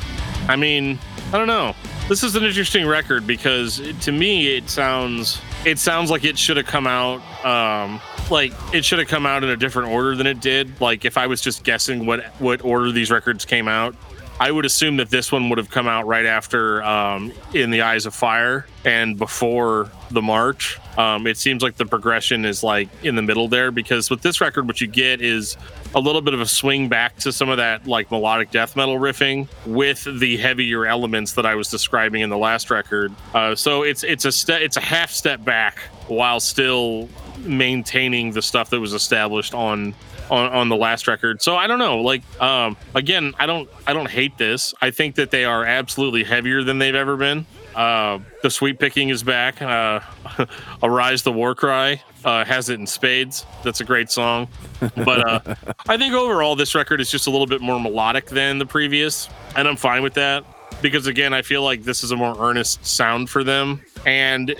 [0.48, 0.98] I mean,
[1.32, 1.74] I don't know.
[2.08, 6.38] This is an interesting record because it, to me it sounds it sounds like it
[6.38, 10.16] should have come out um, like it should have come out in a different order
[10.16, 10.80] than it did.
[10.80, 13.94] Like if I was just guessing what what order these records came out,
[14.40, 17.82] I would assume that this one would have come out right after um, In the
[17.82, 20.78] Eyes of Fire and before The March.
[20.96, 24.40] Um, it seems like the progression is like in the middle there because with this
[24.40, 25.58] record, what you get is
[25.94, 28.98] a little bit of a swing back to some of that like melodic death metal
[28.98, 33.12] riffing with the heavier elements that I was describing in the last record.
[33.34, 38.42] Uh, so it's it's a step it's a half step back while still maintaining the
[38.42, 39.94] stuff that was established on
[40.30, 41.42] on, on the last record.
[41.42, 42.00] So I don't know.
[42.00, 44.74] Like um, again, I don't I don't hate this.
[44.80, 47.46] I think that they are absolutely heavier than they've ever been.
[47.74, 49.62] Uh, the sweep picking is back.
[49.62, 50.00] Uh,
[50.82, 53.46] Arise the War Cry uh, has it in spades.
[53.62, 54.48] That's a great song.
[54.80, 55.54] But uh,
[55.88, 59.28] I think overall, this record is just a little bit more melodic than the previous,
[59.56, 60.44] and I'm fine with that
[60.82, 64.54] because again, I feel like this is a more earnest sound for them, and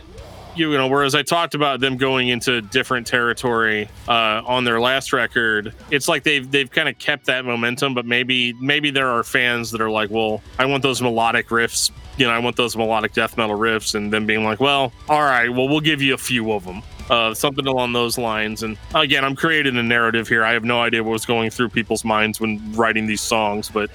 [0.57, 5.13] you know, whereas I talked about them going into different territory uh, on their last
[5.13, 9.23] record, it's like they've they've kind of kept that momentum, but maybe maybe there are
[9.23, 11.91] fans that are like, well, I want those melodic riffs.
[12.17, 15.23] You know, I want those melodic death metal riffs, and then being like, well, all
[15.23, 16.83] right, well, we'll give you a few of them.
[17.09, 18.63] Uh, something along those lines.
[18.63, 20.45] And again, I'm creating a narrative here.
[20.45, 23.91] I have no idea what was going through people's minds when writing these songs, but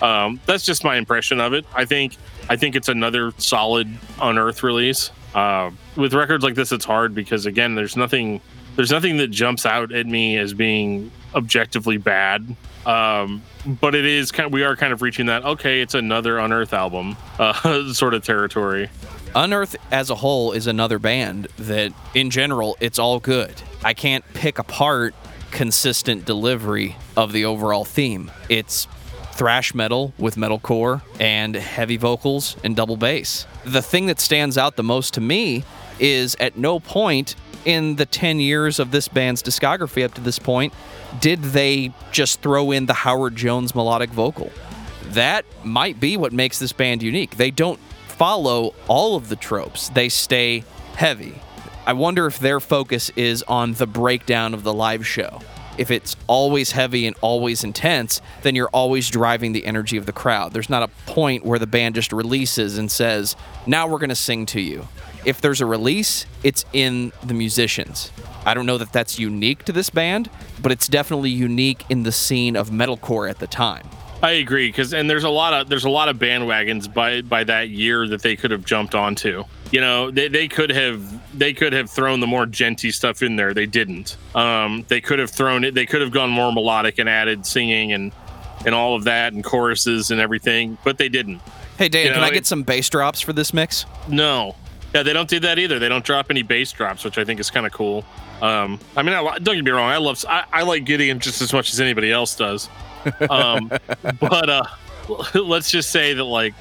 [0.00, 1.66] um, that's just my impression of it.
[1.74, 2.16] I think
[2.48, 3.88] I think it's another solid
[4.20, 5.10] Unearth release.
[5.34, 8.40] Uh, with records like this, it's hard because again, there's nothing
[8.76, 12.56] there's nothing that jumps out at me as being objectively bad.
[12.86, 13.42] Um,
[13.80, 16.72] but it is kind of, we are kind of reaching that okay, it's another Unearth
[16.72, 18.90] album uh, sort of territory.
[19.34, 23.54] Unearth as a whole is another band that, in general, it's all good.
[23.82, 25.14] I can't pick apart
[25.50, 28.30] consistent delivery of the overall theme.
[28.48, 28.86] It's
[29.34, 33.46] thrash metal with metalcore and heavy vocals and double bass.
[33.64, 35.64] The thing that stands out the most to me
[35.98, 40.38] is at no point in the 10 years of this band's discography up to this
[40.38, 40.72] point
[41.20, 44.50] did they just throw in the Howard Jones melodic vocal.
[45.08, 47.36] That might be what makes this band unique.
[47.36, 51.40] They don't follow all of the tropes, they stay heavy.
[51.86, 55.40] I wonder if their focus is on the breakdown of the live show
[55.78, 60.12] if it's always heavy and always intense, then you're always driving the energy of the
[60.12, 60.52] crowd.
[60.52, 64.14] There's not a point where the band just releases and says, now we're going to
[64.14, 64.86] sing to you.
[65.24, 68.12] If there's a release, it's in the musicians.
[68.44, 70.28] I don't know that that's unique to this band,
[70.60, 73.88] but it's definitely unique in the scene of metalcore at the time.
[74.24, 77.44] I agree because and there's a lot of there's a lot of bandwagons by by
[77.44, 79.44] that year that they could have jumped onto.
[79.70, 83.36] You know, they, they could have they could have thrown the more djenty stuff in
[83.36, 83.52] there.
[83.52, 84.16] They didn't.
[84.34, 85.74] Um, they could have thrown it.
[85.74, 88.12] They could have gone more melodic and added singing and
[88.64, 91.42] and all of that and choruses and everything, but they didn't.
[91.76, 93.84] Hey Dan, you know, can I get some bass drops for this mix?
[94.08, 94.56] No.
[94.94, 95.78] Yeah, they don't do that either.
[95.78, 98.06] They don't drop any bass drops, which I think is kind of cool.
[98.40, 99.90] Um, I mean, I, don't get me wrong.
[99.90, 102.70] I love I, I like Gideon just as much as anybody else does.
[103.30, 103.70] Um,
[104.20, 104.64] but uh,
[105.34, 106.54] let's just say that like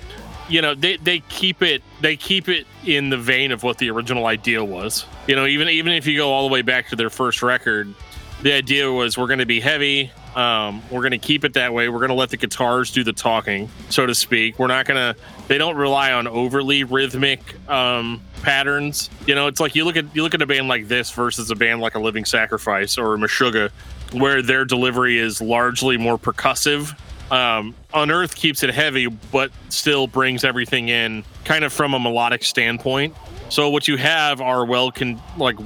[0.50, 3.90] you know they, they keep it they keep it in the vein of what the
[3.90, 5.06] original idea was.
[5.28, 7.94] You know even even if you go all the way back to their first record
[8.42, 11.74] the idea was we're going to be heavy um, we're going to keep it that
[11.74, 14.60] way we're going to let the guitars do the talking so to speak.
[14.60, 19.10] We're not going to they don't rely on overly rhythmic um, patterns.
[19.28, 21.52] You know it's like you look at you look at a band like this versus
[21.52, 23.72] a band like a living sacrifice or a meshuggah
[24.14, 26.98] where their delivery is largely more percussive.
[27.32, 32.44] Um, Unearth keeps it heavy, but still brings everything in kind of from a melodic
[32.44, 33.16] standpoint.
[33.50, 35.58] So what you have are well con- like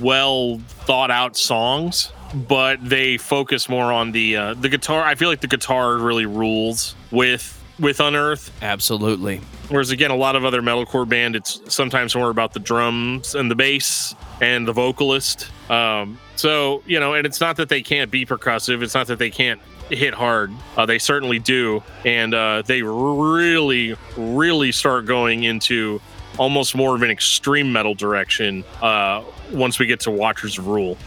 [0.00, 5.02] well thought out songs, but they focus more on the uh, the guitar.
[5.02, 8.50] I feel like the guitar really rules with with Unearth.
[8.62, 9.40] Absolutely.
[9.68, 13.50] Whereas again, a lot of other metalcore band, it's sometimes more about the drums and
[13.50, 15.50] the bass and the vocalist.
[15.70, 18.82] Um, so you know, and it's not that they can't be percussive.
[18.82, 20.52] It's not that they can't hit hard.
[20.76, 26.00] Uh, they certainly do, and uh, they really, really start going into
[26.38, 29.22] almost more of an extreme metal direction uh,
[29.52, 30.98] once we get to Watchers of Rule.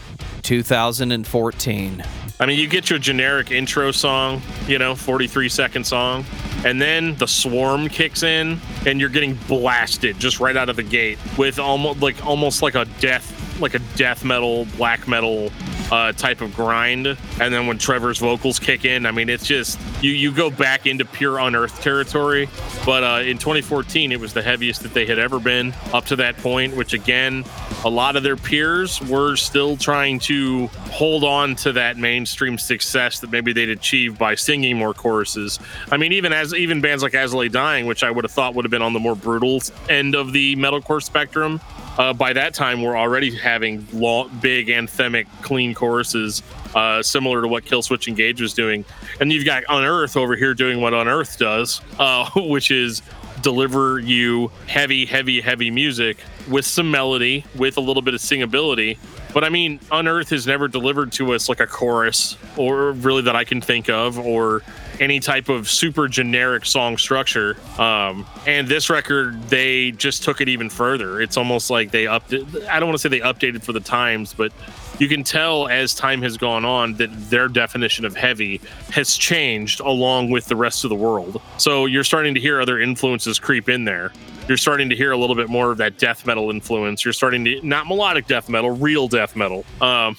[0.42, 2.04] 2014.
[2.40, 6.24] I mean, you get your generic intro song, you know, 43 second song,
[6.64, 10.82] and then the swarm kicks in, and you're getting blasted just right out of the
[10.82, 15.50] gate with almost like almost like a death like a death metal, black metal
[15.90, 17.06] uh, type of grind.
[17.06, 20.86] And then when Trevor's vocals kick in, I mean, it's just you you go back
[20.86, 22.48] into pure unearthed territory.
[22.84, 26.16] But uh, in 2014, it was the heaviest that they had ever been up to
[26.16, 26.76] that point.
[26.76, 27.44] Which again,
[27.84, 33.20] a lot of their peers were still trying to hold on to that mainstream success
[33.20, 35.58] that maybe they'd achieved by singing more choruses.
[35.90, 38.64] I mean, even as even bands like As Dying, which I would have thought would
[38.64, 41.60] have been on the more brutal end of the metalcore spectrum,
[41.98, 46.42] uh, by that time we're already having long, big anthemic clean choruses
[46.74, 48.84] uh, similar to what Killswitch Engage was doing
[49.20, 53.02] and you've got unearth over here doing what unearth does uh, which is
[53.42, 58.98] deliver you heavy heavy heavy music with some melody with a little bit of singability
[59.32, 63.36] but i mean unearth has never delivered to us like a chorus or really that
[63.36, 64.62] i can think of or
[65.00, 67.56] any type of super generic song structure.
[67.78, 71.20] Um, and this record, they just took it even further.
[71.20, 72.46] It's almost like they upped it.
[72.68, 74.52] I don't want to say they updated for the times, but
[74.98, 79.80] you can tell as time has gone on that their definition of heavy has changed
[79.80, 81.40] along with the rest of the world.
[81.56, 84.12] So you're starting to hear other influences creep in there.
[84.50, 87.04] You're starting to hear a little bit more of that death metal influence.
[87.04, 89.64] You're starting to not melodic death metal, real death metal.
[89.80, 90.16] Um,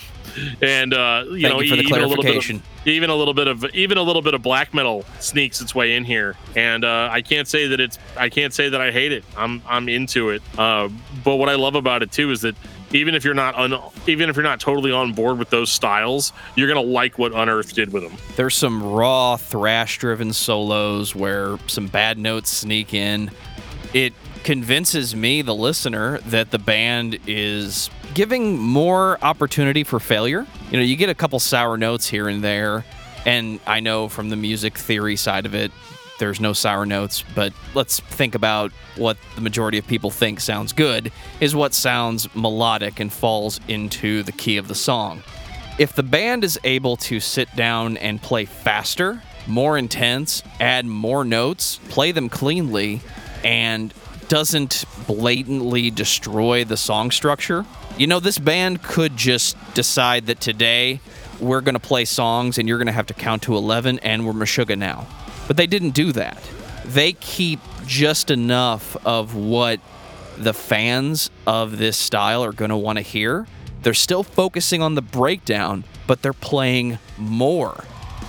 [0.62, 3.48] and uh, you Thank know, you even a little bit of, even a little bit
[3.48, 6.38] of even a little bit of black metal sneaks its way in here.
[6.56, 9.26] And uh, I can't say that it's I can't say that I hate it.
[9.36, 10.42] I'm I'm into it.
[10.58, 10.88] Uh,
[11.26, 12.56] but what I love about it too is that
[12.94, 16.32] even if you're not un, even if you're not totally on board with those styles,
[16.56, 18.14] you're gonna like what Unearth did with them.
[18.38, 23.30] There's some raw thrash driven solos where some bad notes sneak in.
[23.94, 30.48] It convinces me, the listener, that the band is giving more opportunity for failure.
[30.72, 32.86] You know, you get a couple sour notes here and there,
[33.26, 35.72] and I know from the music theory side of it,
[36.20, 40.72] there's no sour notes, but let's think about what the majority of people think sounds
[40.72, 45.24] good is what sounds melodic and falls into the key of the song.
[45.80, 51.26] If the band is able to sit down and play faster, more intense, add more
[51.26, 53.02] notes, play them cleanly,
[53.44, 53.94] and
[54.28, 57.66] doesn't blatantly destroy the song structure,
[57.98, 61.02] you know, this band could just decide that today
[61.40, 64.26] we're going to play songs and you're going to have to count to 11 and
[64.26, 65.08] we're Meshuggah now.
[65.48, 66.42] But they didn't do that.
[66.86, 69.80] They keep just enough of what
[70.38, 73.48] the fans of this style are going to want to hear.
[73.82, 77.84] They're still focusing on the breakdown, but they're playing more.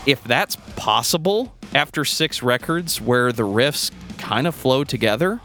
[0.07, 3.91] If that's possible after six records where the riffs
[4.23, 5.41] kind of flow together,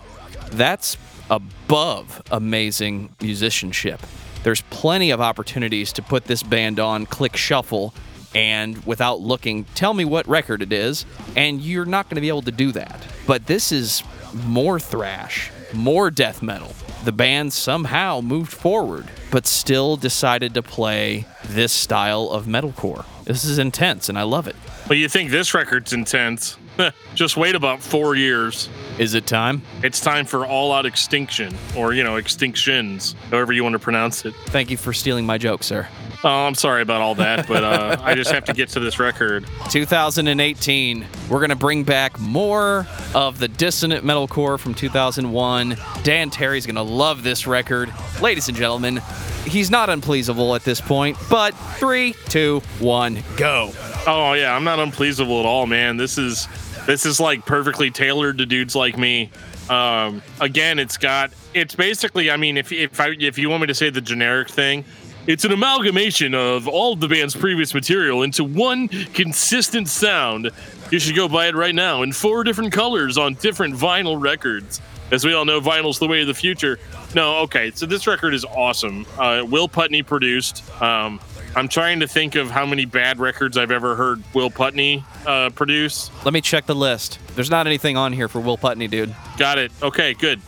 [0.51, 0.97] that's
[1.29, 3.99] above amazing musicianship.
[4.43, 7.93] There's plenty of opportunities to put this band on, click shuffle,
[8.35, 12.27] and without looking, tell me what record it is, and you're not going to be
[12.27, 13.05] able to do that.
[13.25, 14.03] But this is
[14.45, 16.73] more thrash, more death metal.
[17.03, 23.05] The band somehow moved forward, but still decided to play this style of metalcore.
[23.23, 24.55] This is intense, and I love it.
[24.87, 26.57] But you think this record's intense?
[27.15, 28.69] Just wait about four years.
[28.97, 29.61] Is it time?
[29.83, 34.25] It's time for all out extinction, or you know, extinctions, however you want to pronounce
[34.25, 34.33] it.
[34.47, 35.87] Thank you for stealing my joke, sir.
[36.23, 38.97] Oh, I'm sorry about all that, but uh, I just have to get to this
[38.97, 39.45] record.
[39.69, 45.77] 2018, we're going to bring back more of the dissonant metalcore from 2001.
[46.01, 47.93] Dan Terry's going to love this record.
[48.19, 48.99] Ladies and gentlemen,
[49.45, 53.71] he's not unpleasable at this point, but three, two, one, go.
[54.07, 55.97] Oh yeah, I'm not unpleasable at all, man.
[55.97, 56.47] This is
[56.87, 59.29] this is like perfectly tailored to dudes like me.
[59.69, 62.31] Um, again, it's got it's basically.
[62.31, 64.85] I mean, if if I if you want me to say the generic thing,
[65.27, 70.49] it's an amalgamation of all of the band's previous material into one consistent sound.
[70.89, 74.81] You should go buy it right now in four different colors on different vinyl records.
[75.11, 76.79] As we all know, vinyl's the way of the future.
[77.13, 79.05] No, okay, so this record is awesome.
[79.17, 80.63] Uh, Will Putney produced.
[80.81, 81.19] Um,
[81.57, 85.49] I'm trying to think of how many bad records I've ever heard Will Putney uh,
[85.49, 86.11] produce.
[86.23, 87.17] Let me check the list.
[87.33, 89.15] There's not anything on here for Will Putney, dude.
[89.39, 89.71] Got it.
[89.81, 90.39] Okay, good.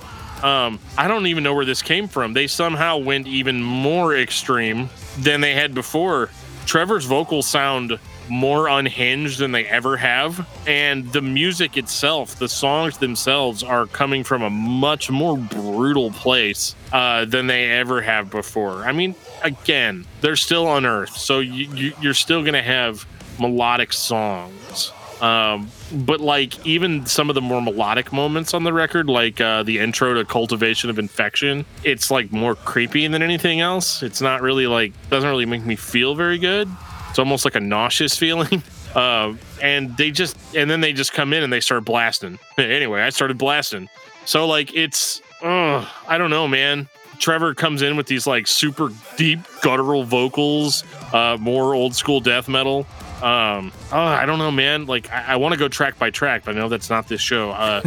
[0.43, 2.33] Um, I don't even know where this came from.
[2.33, 6.29] They somehow went even more extreme than they had before.
[6.67, 7.97] Trevor's vocals sound
[8.29, 10.47] more unhinged than they ever have.
[10.67, 16.75] And the music itself, the songs themselves, are coming from a much more brutal place
[16.93, 18.83] uh, than they ever have before.
[18.83, 23.05] I mean, again, they're still Unearth, so you, you, you're still going to have
[23.39, 24.91] melodic songs.
[25.21, 29.63] Um, but like even some of the more melodic moments on the record, like uh,
[29.63, 34.01] the intro to Cultivation of Infection, it's like more creepy than anything else.
[34.01, 36.69] It's not really like doesn't really make me feel very good.
[37.09, 38.63] It's almost like a nauseous feeling.
[38.95, 42.39] Uh, and they just and then they just come in and they start blasting.
[42.57, 43.89] Anyway, I started blasting.
[44.25, 46.87] So like it's uh, I don't know, man.
[47.19, 52.47] Trevor comes in with these like super deep guttural vocals, uh, more old school death
[52.47, 52.87] metal.
[53.21, 54.85] Um, oh, I don't know, man.
[54.85, 57.19] Like, I, I want to go track by track, but I know that's not this
[57.19, 57.51] show.
[57.51, 57.81] Uh,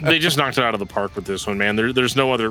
[0.02, 1.76] they just knocked it out of the park with this one, man.
[1.76, 2.50] There, there's no other,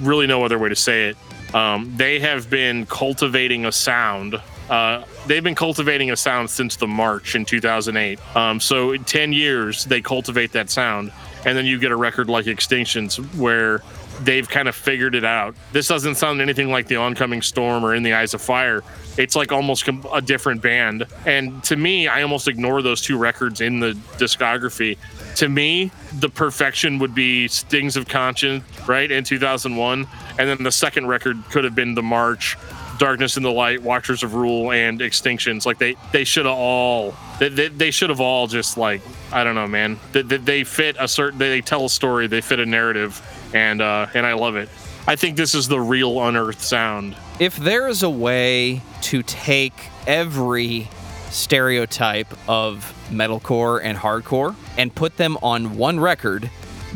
[0.00, 1.16] really no other way to say it.
[1.54, 4.38] Um, they have been cultivating a sound.
[4.68, 8.36] Uh, they've been cultivating a sound since the March in 2008.
[8.36, 11.10] Um, so in 10 years, they cultivate that sound,
[11.46, 13.80] and then you get a record like Extinctions where
[14.20, 15.54] they've kind of figured it out.
[15.72, 18.82] This doesn't sound anything like the Oncoming Storm or In the Eyes of Fire.
[19.18, 21.06] It's like almost a different band.
[21.24, 24.98] And to me, I almost ignore those two records in the discography.
[25.36, 30.06] To me, the perfection would be Stings of Conscience, right, in 2001.
[30.38, 32.56] And then the second record could have been The March,
[32.98, 35.66] Darkness in the Light, Watchers of Rule, and Extinctions.
[35.66, 39.02] Like they, they should have all, they, they, they should have all just like,
[39.32, 39.98] I don't know, man.
[40.12, 43.20] They, they, they fit a certain, they tell a story, they fit a narrative
[43.52, 44.68] and uh, and I love it.
[45.06, 47.16] I think this is the real unearthed sound.
[47.38, 49.74] If there is a way to take
[50.06, 50.88] every
[51.30, 56.50] stereotype of metalcore and hardcore and put them on one record,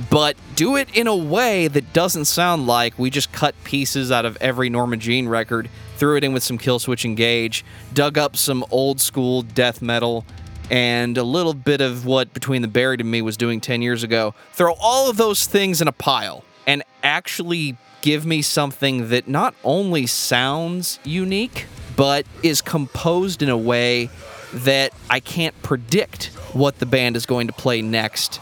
[0.08, 4.24] but do it in a way that doesn't sound like we just cut pieces out
[4.24, 8.64] of every Norma Jean record, threw it in with some Killswitch Engage, dug up some
[8.70, 10.24] old school death metal,
[10.70, 14.02] and a little bit of what Between the Buried and Me was doing 10 years
[14.02, 14.34] ago.
[14.52, 19.54] Throw all of those things in a pile and actually give me something that not
[19.64, 21.66] only sounds unique,
[21.96, 24.08] but is composed in a way
[24.52, 28.40] that I can't predict what the band is going to play next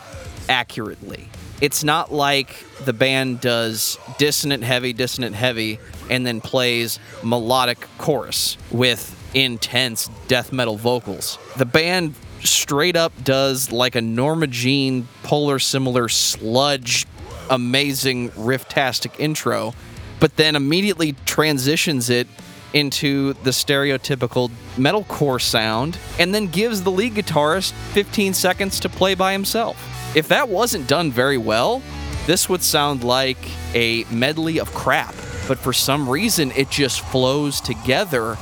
[0.48, 1.28] accurately.
[1.60, 8.56] It's not like the band does dissonant heavy, dissonant heavy, and then plays melodic chorus
[8.70, 11.38] with intense death metal vocals.
[11.56, 17.06] The band straight up does like a Norma Jean polar similar sludge
[17.50, 19.74] amazing riff-tastic intro,
[20.20, 22.26] but then immediately transitions it
[22.74, 29.14] into the stereotypical metalcore sound and then gives the lead guitarist 15 seconds to play
[29.14, 29.76] by himself.
[30.14, 31.82] If that wasn't done very well,
[32.26, 33.38] this would sound like
[33.74, 35.14] a medley of crap.
[35.46, 38.36] But for some reason, it just flows together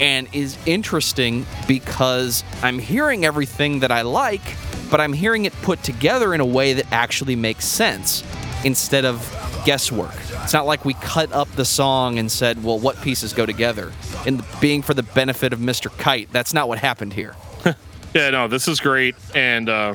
[0.00, 4.56] and is interesting because I'm hearing everything that I like,
[4.90, 8.22] but I'm hearing it put together in a way that actually makes sense
[8.64, 9.20] instead of
[9.64, 10.14] guesswork.
[10.42, 13.92] It's not like we cut up the song and said, well, what pieces go together?
[14.26, 15.96] And being for the benefit of Mr.
[15.98, 17.34] Kite, that's not what happened here.
[18.14, 19.14] yeah, no, this is great.
[19.34, 19.94] And uh,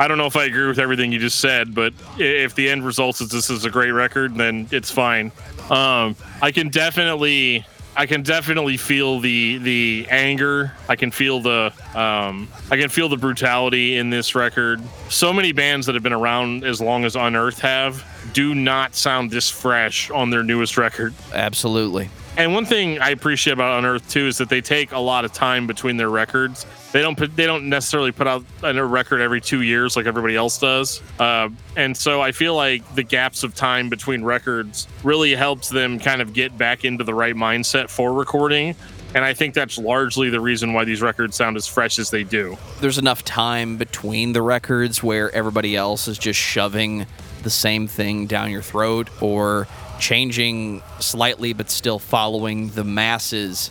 [0.00, 2.84] I don't know if I agree with everything you just said, but if the end
[2.84, 5.30] result is this is a great record, then it's fine.
[5.70, 7.64] Um, I can definitely
[7.96, 10.72] I can definitely feel the the anger.
[10.88, 14.82] I can feel the um, I can feel the brutality in this record.
[15.08, 19.30] So many bands that have been around as long as Unearth have do not sound
[19.30, 21.14] this fresh on their newest record.
[21.32, 22.10] Absolutely.
[22.36, 25.32] And one thing I appreciate about Unearth too is that they take a lot of
[25.32, 26.66] time between their records.
[26.92, 30.34] They don't put they don't necessarily put out a record every two years like everybody
[30.34, 31.00] else does.
[31.20, 35.98] Uh, and so I feel like the gaps of time between records really helps them
[36.00, 38.74] kind of get back into the right mindset for recording.
[39.14, 42.24] And I think that's largely the reason why these records sound as fresh as they
[42.24, 42.58] do.
[42.80, 47.06] There's enough time between the records where everybody else is just shoving
[47.44, 49.68] the same thing down your throat or
[50.04, 53.68] changing slightly but still following the masses,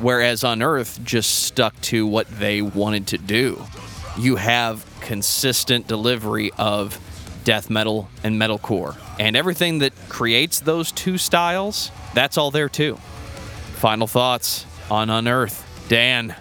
[0.00, 3.60] whereas Unearth just stuck to what they wanted to do.
[4.16, 7.00] You have consistent delivery of
[7.42, 12.94] death metal and metalcore, and everything that creates those two styles, that's all there too.
[13.74, 15.66] Final thoughts on Unearth.
[15.88, 16.36] Dan.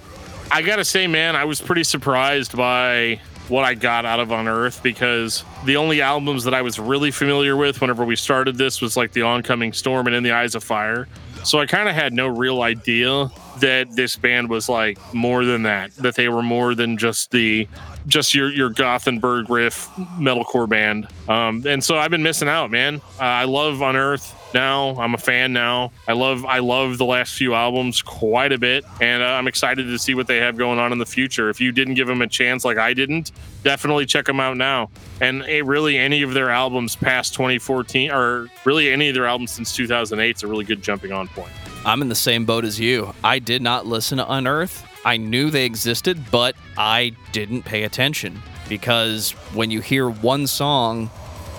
[0.51, 4.81] I gotta say, man, I was pretty surprised by what I got out of Unearth
[4.81, 8.95] because the only albums that I was really familiar with whenever we started this was
[8.95, 11.07] like The Oncoming Storm and In the Eyes of Fire.
[11.43, 15.63] So I kind of had no real idea that this band was like more than
[15.63, 17.67] that, that they were more than just the
[18.07, 19.87] just your your Gothenburg riff
[20.19, 21.07] metalcore band.
[21.27, 23.01] Um, and so I've been missing out, man.
[23.19, 24.95] Uh, I love Unearth now.
[24.99, 25.91] I'm a fan now.
[26.07, 29.83] I love I love the last few albums quite a bit, and uh, I'm excited
[29.83, 31.49] to see what they have going on in the future.
[31.49, 33.31] If you didn't give them a chance like I didn't,
[33.63, 34.89] definitely check them out now.
[35.19, 39.51] And uh, really, any of their albums past 2014, or really any of their albums
[39.51, 41.51] since 2008, is a really good jumping on point.
[41.85, 43.13] I'm in the same boat as you.
[43.23, 44.85] I did not listen to Unearth.
[45.03, 51.09] I knew they existed, but I didn't pay attention because when you hear one song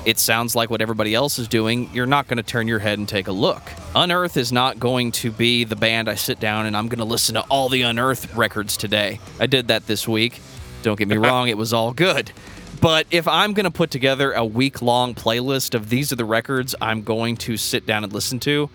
[0.05, 2.98] it sounds like what everybody else is doing, you're not going to turn your head
[2.98, 3.62] and take a look.
[3.94, 7.05] Unearth is not going to be the band I sit down and I'm going to
[7.05, 9.20] listen to all the Unearth records today.
[9.38, 10.40] I did that this week.
[10.82, 12.32] Don't get me wrong, it was all good.
[12.80, 16.24] But if I'm going to put together a week long playlist of these are the
[16.24, 18.70] records I'm going to sit down and listen to,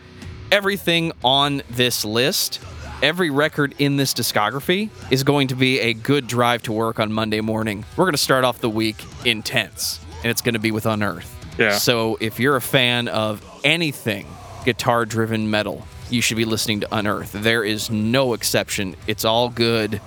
[0.50, 2.62] everything on this list,
[3.04, 7.12] every record in this discography is going to be a good drive to work on
[7.12, 7.86] Monday morning.
[7.98, 11.34] We're going to start off the week intense, and it's going to be with Unearth.
[11.58, 11.78] Yeah.
[11.78, 14.28] So if you're a fan of anything
[14.66, 17.32] guitar driven metal, you should be listening to Unearth.
[17.32, 18.96] There is no exception.
[19.08, 20.02] It's all good.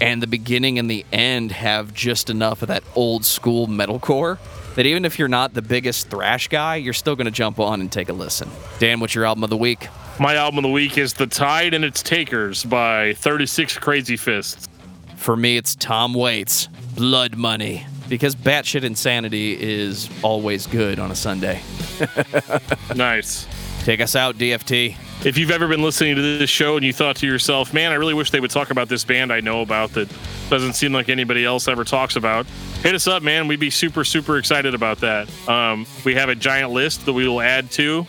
[0.00, 4.38] And the beginning and the end have just enough of that old school metalcore
[4.76, 7.80] that even if you're not the biggest thrash guy, you're still going to jump on
[7.80, 8.48] and take a listen.
[8.78, 9.88] Dan, what's your album of the week?
[10.18, 14.68] My album of the week is The Tide and Its Takers by 36 Crazy Fists.
[15.16, 21.14] For me, it's Tom Waits, Blood Money, because batshit insanity is always good on a
[21.16, 21.62] Sunday.
[22.94, 23.46] Nice.
[23.84, 24.96] Take us out, DFT.
[25.24, 27.94] If you've ever been listening to this show and you thought to yourself, man, I
[27.94, 30.10] really wish they would talk about this band I know about that
[30.48, 32.46] doesn't seem like anybody else ever talks about,
[32.82, 33.46] hit us up, man.
[33.48, 35.30] We'd be super, super excited about that.
[35.48, 38.06] Um, we have a giant list that we will add to.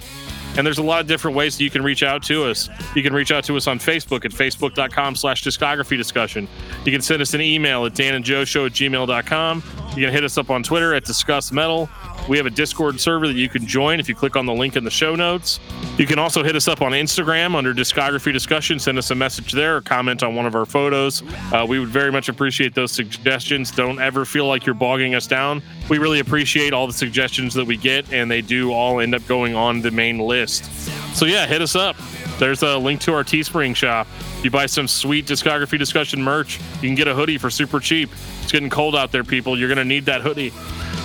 [0.57, 2.69] And there's a lot of different ways that you can reach out to us.
[2.93, 6.47] You can reach out to us on Facebook at facebook.com slash discography discussion.
[6.83, 9.63] You can send us an email at danandjoeshow at gmail.com.
[9.95, 11.89] You can hit us up on Twitter at discuss metal.
[12.29, 14.77] We have a Discord server that you can join if you click on the link
[14.77, 15.59] in the show notes.
[15.97, 18.79] You can also hit us up on Instagram under discography discussion.
[18.79, 21.23] Send us a message there or comment on one of our photos.
[21.51, 23.69] Uh, we would very much appreciate those suggestions.
[23.69, 25.61] Don't ever feel like you're bogging us down.
[25.89, 29.27] We really appreciate all the suggestions that we get, and they do all end up
[29.27, 30.71] going on the main list.
[31.15, 31.97] So, yeah, hit us up.
[32.41, 34.07] There's a link to our Teespring shop.
[34.39, 37.79] If you buy some sweet discography discussion merch, you can get a hoodie for super
[37.79, 38.09] cheap.
[38.41, 39.59] It's getting cold out there, people.
[39.59, 40.51] You're going to need that hoodie.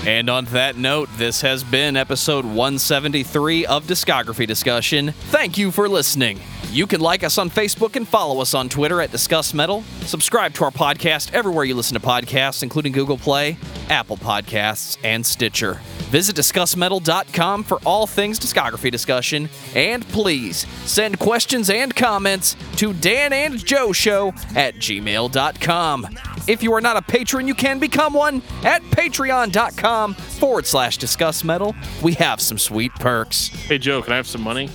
[0.06, 5.12] And on that note, this has been episode 173 of Discography Discussion.
[5.12, 6.40] Thank you for listening.
[6.76, 9.82] You can like us on Facebook and follow us on Twitter at Discuss Metal.
[10.02, 13.56] Subscribe to our podcast everywhere you listen to podcasts, including Google Play,
[13.88, 15.80] Apple Podcasts, and Stitcher.
[16.10, 19.48] Visit DiscussMetal.com for all things discography discussion.
[19.74, 26.35] And please send questions and comments to Dan and Joe Show at gmail.com.
[26.48, 31.42] If you are not a patron, you can become one at patreon.com forward slash discuss
[31.44, 31.74] metal.
[32.02, 33.48] We have some sweet perks.
[33.48, 34.68] Hey, Joe, can I have some money?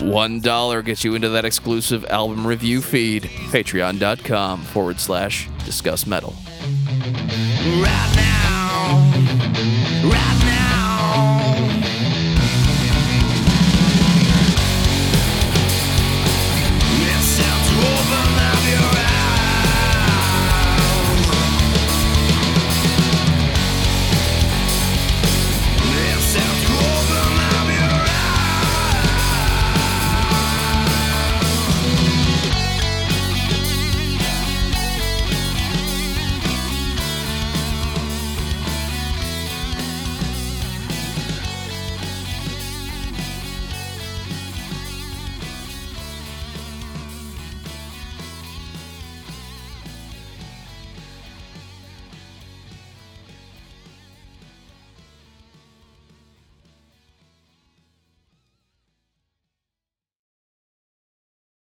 [0.00, 3.24] One dollar gets you into that exclusive album review feed.
[3.24, 6.34] Patreon.com forward slash discuss metal.
[7.80, 8.13] Rap